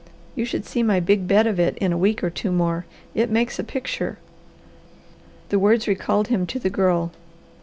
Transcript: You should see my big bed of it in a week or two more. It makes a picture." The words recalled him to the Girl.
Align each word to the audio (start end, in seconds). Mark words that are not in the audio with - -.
You 0.35 0.45
should 0.45 0.65
see 0.65 0.81
my 0.81 0.99
big 0.99 1.27
bed 1.27 1.45
of 1.45 1.59
it 1.59 1.77
in 1.77 1.93
a 1.93 1.97
week 1.99 2.23
or 2.23 2.31
two 2.31 2.51
more. 2.51 2.87
It 3.13 3.29
makes 3.29 3.59
a 3.59 3.63
picture." 3.63 4.17
The 5.49 5.59
words 5.59 5.87
recalled 5.87 6.29
him 6.29 6.47
to 6.47 6.57
the 6.57 6.71
Girl. 6.71 7.11